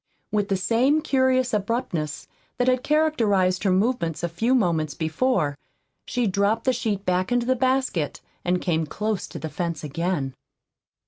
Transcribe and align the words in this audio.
With 0.31 0.47
the 0.49 0.57
same 0.57 1.03
curious 1.03 1.53
abruptness 1.53 2.27
that 2.57 2.67
had 2.67 2.81
characterized 2.81 3.61
her 3.61 3.71
movements 3.71 4.23
a 4.23 4.29
few 4.29 4.55
moments 4.55 4.95
before, 4.95 5.55
she 6.07 6.25
dropped 6.25 6.63
the 6.63 6.73
sheet 6.73 7.05
back 7.05 7.31
into 7.31 7.45
the 7.45 7.55
basket 7.55 8.19
and 8.43 8.59
came 8.63 8.87
close 8.87 9.27
to 9.27 9.37
the 9.37 9.47
fence 9.47 9.83
again. 9.83 10.33